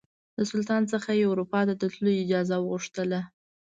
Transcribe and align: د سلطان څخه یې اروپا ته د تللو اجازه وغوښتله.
د 0.37 0.39
سلطان 0.51 0.83
څخه 0.93 1.09
یې 1.19 1.25
اروپا 1.31 1.59
ته 1.67 1.73
د 1.81 1.83
تللو 1.91 2.11
اجازه 2.23 2.55
وغوښتله. 2.59 3.19